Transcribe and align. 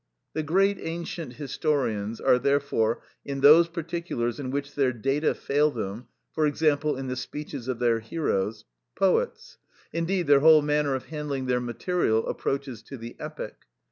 (59) 0.33 0.33
The 0.33 0.47
great 0.53 0.77
ancient 0.81 1.33
historians 1.33 2.19
are, 2.19 2.39
therefore, 2.39 3.03
in 3.23 3.41
those 3.41 3.67
particulars 3.67 4.39
in 4.39 4.49
which 4.49 4.73
their 4.73 4.91
data 4.91 5.35
fail 5.35 5.69
them, 5.69 6.07
for 6.33 6.47
example, 6.47 6.97
in 6.97 7.05
the 7.05 7.15
speeches 7.15 7.67
of 7.67 7.77
their 7.77 7.99
heroes—poets; 7.99 9.59
indeed 9.93 10.25
their 10.25 10.39
whole 10.39 10.63
manner 10.63 10.95
of 10.95 11.05
handling 11.13 11.45
their 11.45 11.61
material 11.61 12.25
approaches 12.27 12.81
to 12.81 12.97
the 12.97 13.15
epic. 13.19 13.57